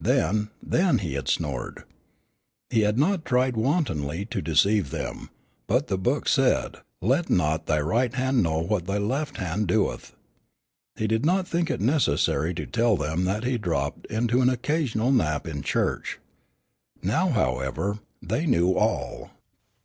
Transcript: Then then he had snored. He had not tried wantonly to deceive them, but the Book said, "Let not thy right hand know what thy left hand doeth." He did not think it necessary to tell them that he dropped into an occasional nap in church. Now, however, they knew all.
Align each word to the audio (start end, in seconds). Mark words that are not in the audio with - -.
Then 0.00 0.50
then 0.60 0.98
he 0.98 1.14
had 1.14 1.28
snored. 1.28 1.84
He 2.68 2.80
had 2.80 2.98
not 2.98 3.24
tried 3.24 3.56
wantonly 3.56 4.24
to 4.24 4.42
deceive 4.42 4.90
them, 4.90 5.30
but 5.68 5.86
the 5.86 5.96
Book 5.96 6.26
said, 6.26 6.78
"Let 7.00 7.30
not 7.30 7.66
thy 7.66 7.80
right 7.80 8.12
hand 8.12 8.42
know 8.42 8.58
what 8.58 8.86
thy 8.86 8.98
left 8.98 9.36
hand 9.36 9.68
doeth." 9.68 10.16
He 10.96 11.06
did 11.06 11.24
not 11.24 11.46
think 11.46 11.70
it 11.70 11.80
necessary 11.80 12.54
to 12.54 12.66
tell 12.66 12.96
them 12.96 13.22
that 13.26 13.44
he 13.44 13.56
dropped 13.56 14.06
into 14.06 14.40
an 14.40 14.48
occasional 14.50 15.12
nap 15.12 15.46
in 15.46 15.62
church. 15.62 16.18
Now, 17.00 17.28
however, 17.28 18.00
they 18.20 18.46
knew 18.46 18.74
all. 18.74 19.30